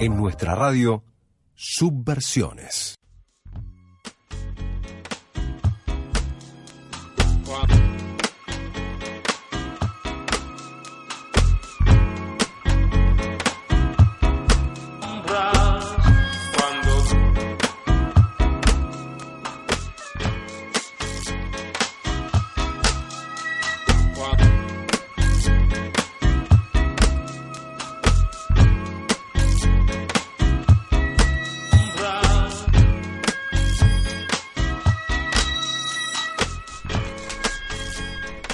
[0.00, 1.04] En nuestra radio,
[1.54, 2.96] Subversiones.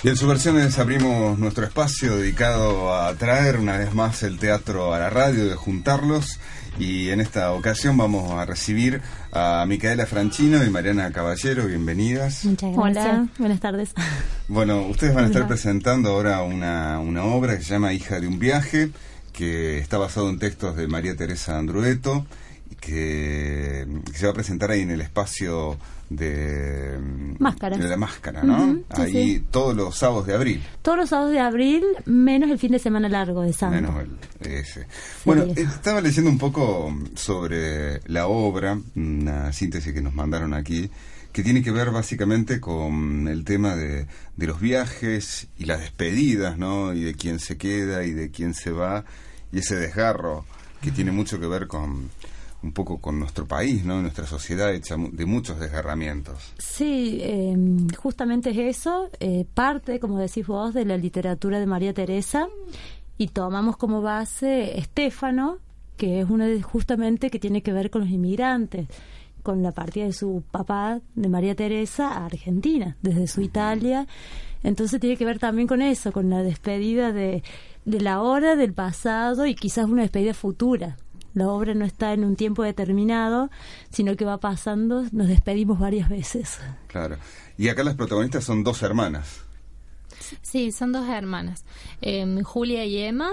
[0.03, 4.99] Y en Subversiones abrimos nuestro espacio dedicado a traer una vez más el teatro a
[4.99, 6.39] la radio, de juntarlos.
[6.79, 11.67] Y en esta ocasión vamos a recibir a Micaela Franchino y Mariana Caballero.
[11.67, 12.47] Bienvenidas.
[12.47, 13.07] Muchas gracias.
[13.07, 13.91] Hola, buenas tardes.
[14.49, 18.27] Bueno, ustedes van a estar presentando ahora una, una obra que se llama Hija de
[18.27, 18.93] un viaje,
[19.35, 22.25] que está basado en textos de María Teresa Andrueto,
[22.79, 25.77] que, que se va a presentar ahí en el espacio
[26.09, 26.99] de,
[27.39, 27.79] Máscaras.
[27.79, 28.75] de la máscara, ¿no?
[28.97, 29.45] Sí, ahí sí.
[29.51, 30.63] todos los sábados de abril.
[30.83, 33.77] Todos los sábados de abril, menos el fin de semana largo de Santo.
[33.77, 34.03] Menos
[34.41, 34.87] el- ese.
[35.25, 40.91] Bueno, estaba leyendo un poco sobre la obra, una síntesis que nos mandaron aquí,
[41.33, 46.59] que tiene que ver básicamente con el tema de, de los viajes y las despedidas,
[46.59, 46.93] ¿no?
[46.93, 49.05] Y de quién se queda y de quién se va,
[49.53, 50.45] y ese desgarro
[50.83, 52.11] que tiene mucho que ver con
[52.63, 54.01] un poco con nuestro país, ¿no?
[54.03, 56.53] Nuestra sociedad hecha de muchos desgarramientos.
[56.59, 57.57] Sí, eh,
[57.97, 62.49] justamente es eso, eh, parte, como decís vos, de la literatura de María Teresa
[63.17, 65.59] y tomamos como base Estéfano,
[65.97, 68.89] que es uno de, justamente que tiene que ver con los inmigrantes,
[69.43, 74.07] con la partida de su papá, de María Teresa, a Argentina, desde su Italia.
[74.63, 77.43] Entonces tiene que ver también con eso, con la despedida de,
[77.85, 80.97] de la hora, del pasado y quizás una despedida futura.
[81.35, 83.51] La obra no está en un tiempo determinado,
[83.91, 86.59] sino que va pasando, nos despedimos varias veces.
[86.89, 87.17] Claro.
[87.57, 89.43] Y acá las protagonistas son dos hermanas.
[90.43, 91.65] Sí, son dos hermanas,
[92.03, 93.31] eh, Julia y Emma.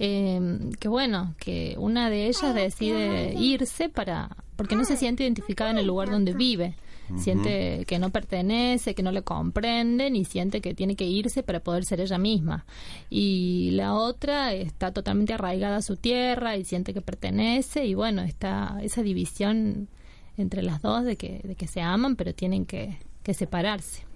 [0.00, 0.40] eh,
[0.78, 5.78] que bueno, que una de ellas decide irse para porque no se siente identificada en
[5.78, 6.74] el lugar donde vive.
[7.16, 11.60] Siente que no pertenece, que no le comprenden y siente que tiene que irse para
[11.60, 12.66] poder ser ella misma.
[13.08, 18.22] Y la otra está totalmente arraigada a su tierra y siente que pertenece y bueno,
[18.22, 19.88] está esa división
[20.36, 24.08] entre las dos de que, de que se aman pero tienen que, que separarse.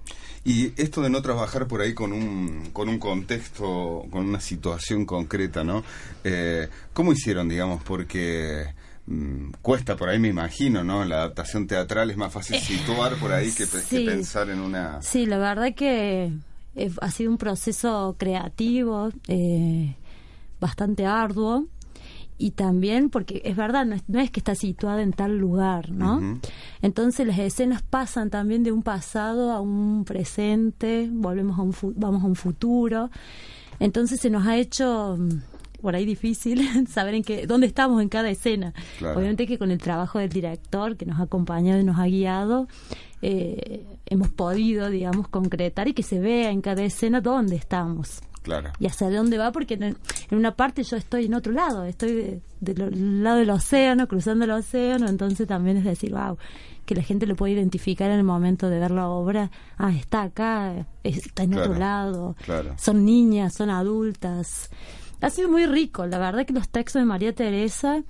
[0.44, 5.06] Y esto de no trabajar por ahí con un, con un contexto, con una situación
[5.06, 5.84] concreta, ¿no?
[6.24, 7.82] Eh, ¿Cómo hicieron, digamos?
[7.84, 8.66] Porque
[9.06, 11.04] mm, cuesta por ahí, me imagino, ¿no?
[11.04, 13.66] La adaptación teatral es más fácil situar por ahí que,
[14.04, 15.00] pensar en una...
[15.02, 16.32] Sí, la verdad que
[16.76, 19.94] eh, ha sido un proceso creativo eh,
[20.60, 21.66] bastante arduo
[22.38, 25.90] y también porque es verdad, no es, no es que está situada en tal lugar,
[25.90, 26.40] ¿no?
[26.80, 31.92] Entonces las escenas pasan también de un pasado a un presente, volvemos a un fu-
[31.96, 33.10] vamos a un futuro.
[33.78, 35.30] Entonces se nos ha hecho mm,
[35.82, 38.72] por ahí difícil saber en qué dónde estamos en cada escena.
[38.98, 39.18] Claro.
[39.18, 42.68] Obviamente que con el trabajo del director que nos ha acompañado y nos ha guiado
[43.20, 48.70] eh, hemos podido, digamos, concretar y que se vea en cada escena dónde estamos Claro.
[48.80, 49.96] y hacia dónde va, porque en,
[50.36, 54.50] una parte yo estoy en otro lado, estoy de- del lado del océano, cruzando el
[54.50, 56.36] océano, entonces también es decir, wow,
[56.84, 60.22] que la gente lo puede identificar en el momento de ver la obra, ah, está
[60.22, 62.74] acá, está en Claro, otro lado, claro.
[62.78, 64.70] son niñas, son adultas.
[65.22, 68.02] Ha sido muy rico, la verdad que los textos de María Teresa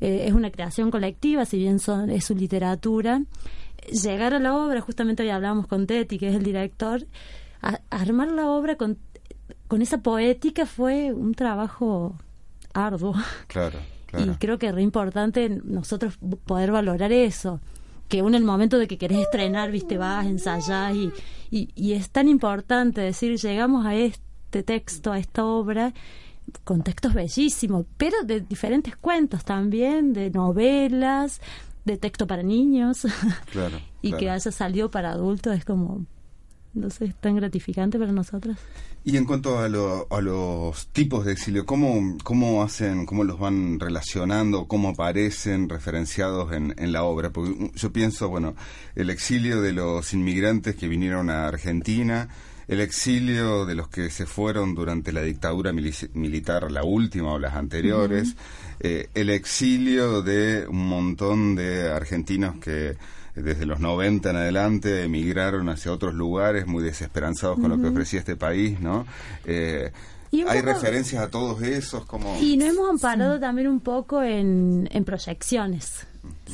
[0.00, 3.22] eh, es una creación colectiva, si bien son, es su literatura.
[4.02, 7.06] Llegar a la obra, justamente hoy hablábamos con Teti, que es el director,
[7.60, 8.96] a- armar la obra con,
[9.68, 12.16] con esa poética fue un trabajo
[12.72, 13.14] arduo.
[13.46, 14.32] Claro, claro.
[14.32, 17.60] Y creo que es re importante nosotros poder valorar eso.
[18.08, 21.10] Que uno en el momento de que querés estrenar, viste, vas, ensayás y,
[21.50, 25.92] y, y es tan importante decir, llegamos a este texto, a esta obra,
[26.64, 31.40] con textos bellísimos, pero de diferentes cuentos también, de novelas,
[31.84, 33.06] de texto para niños,
[33.52, 34.20] Claro, y claro.
[34.20, 36.04] que haya salido para adultos es como,
[36.74, 38.56] no sé, es tan gratificante para nosotros.
[39.06, 43.38] Y en cuanto a, lo- a los tipos de exilio, ¿cómo, ¿cómo hacen, cómo los
[43.38, 47.28] van relacionando, cómo aparecen referenciados en, en la obra?
[47.30, 48.54] Porque yo pienso, bueno,
[48.94, 52.28] el exilio de los inmigrantes que vinieron a Argentina,
[52.68, 57.38] el exilio de los que se fueron durante la dictadura mili- militar, la última o
[57.38, 58.34] las anteriores,
[58.80, 62.96] eh, el exilio de un montón de argentinos que
[63.34, 68.20] desde los 90 en adelante emigraron hacia otros lugares muy desesperanzados con lo que ofrecía
[68.20, 69.06] este país, ¿no?
[69.44, 69.90] Eh,
[70.32, 72.04] ¿Hay poco- referencias a todos esos?
[72.06, 72.36] Como...
[72.40, 76.06] Y nos hemos amparado también un poco en, en proyecciones,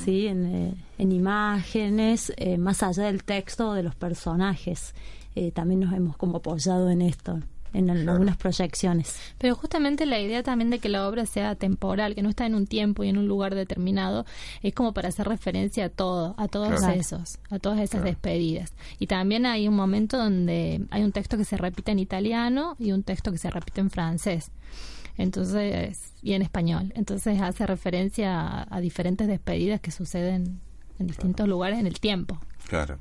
[0.05, 0.27] ¿sí?
[0.27, 4.95] En, eh, en imágenes, eh, más allá del texto o de los personajes.
[5.35, 7.39] Eh, también nos hemos como apoyado en esto,
[7.73, 9.15] en al- algunas proyecciones.
[9.39, 12.57] Pero justamente la idea también de que la obra sea temporal, que no está en
[12.57, 14.27] un tiempo y en un lugar determinado,
[14.63, 16.95] es como para hacer referencia a todo, a todos Claro.
[17.01, 18.07] esos, a todas esas Claro.
[18.07, 18.73] despedidas.
[18.99, 22.91] Y también hay un momento donde hay un texto que se repite en italiano y
[22.91, 24.51] un texto que se repite en francés.
[25.17, 26.93] Entonces, y en español.
[26.97, 30.61] Entonces hace referencia a, a diferentes despedidas que suceden
[30.99, 32.39] en distintos lugares en el tiempo.
[32.69, 32.99] Claro.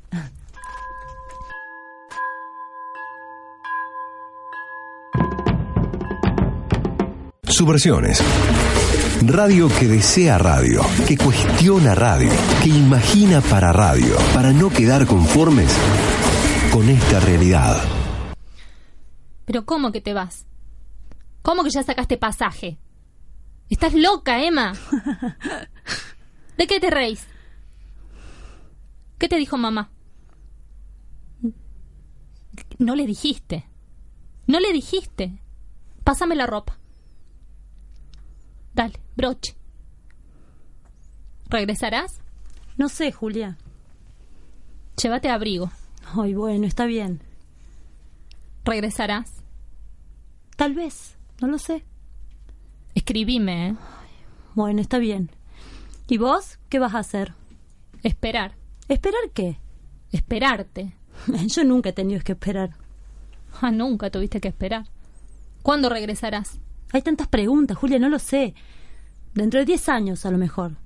[7.54, 8.20] Subversiones.
[9.28, 12.32] Radio que desea radio, que cuestiona radio,
[12.64, 15.72] que imagina para radio, para no quedar conformes
[16.74, 17.78] con esta realidad.
[19.46, 20.48] pero ¿cómo que te vas?
[21.44, 22.80] ¿Cómo que ya sacaste pasaje?
[23.70, 24.74] Estás loca, Emma.
[26.58, 27.28] ¿De qué te reís?
[29.20, 29.92] ¿Qué te dijo mamá?
[32.80, 33.70] No le dijiste.
[34.48, 35.40] No le dijiste.
[36.04, 36.80] Pásame la ropa.
[38.74, 39.56] Dale, broche.
[41.50, 42.22] ¿Regresarás?
[42.78, 43.58] No sé, Julia.
[45.02, 45.72] Llévate abrigo.
[46.16, 47.22] Ay, bueno, está bien.
[48.66, 49.44] ¿Regresarás?
[50.56, 51.84] Tal vez, no lo sé.
[52.96, 53.76] Escribime, ¿eh?
[54.56, 55.30] Bueno, está bien.
[56.08, 57.34] ¿Y vos qué vas a hacer?
[58.04, 58.56] Esperar.
[58.88, 59.58] ¿Esperar qué?
[60.12, 60.96] Esperarte.
[61.48, 62.72] Yo nunca he tenido que esperar.
[63.62, 64.86] Ah, nunca tuviste que esperar.
[65.62, 66.60] ¿Cuándo regresarás?
[66.92, 68.54] Hay tantas preguntas, Julia, no lo sé.
[69.34, 70.78] Dentro de 10 años, a lo mejor.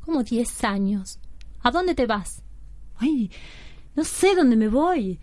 [0.00, 1.18] Como diez años.
[1.60, 2.42] ¿A dónde te vas?
[2.96, 3.30] Ay,
[3.94, 5.18] no sé dónde me voy.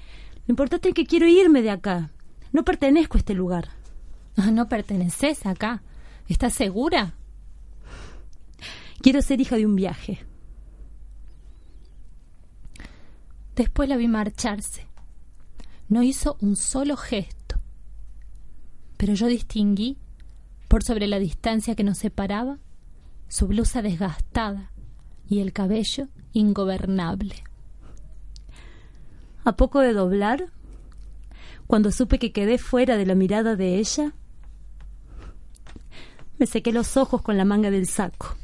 [0.45, 2.11] Lo importante es que quiero irme de acá.
[2.51, 3.69] No pertenezco a este lugar.
[4.37, 5.81] Ah, no perteneces acá.
[6.27, 7.15] ¿Estás segura?
[9.01, 10.25] Quiero ser hija de un viaje.
[13.55, 14.87] Después la vi marcharse.
[15.87, 17.59] No hizo un solo gesto.
[18.97, 19.97] Pero yo distinguí,
[20.75, 22.57] por sobre la distancia que nos separaba,
[23.29, 24.73] su blusa desgastada
[25.25, 27.45] y el cabello ingobernable.
[29.45, 30.51] A poco de doblar,
[31.65, 34.11] cuando supe que quedé fuera de la mirada de ella,
[36.39, 38.35] me sequé los ojos con la manga del saco.